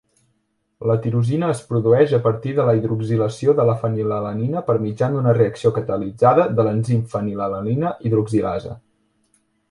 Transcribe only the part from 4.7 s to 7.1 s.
mitjà d'una reacció catalitzada de l'enzim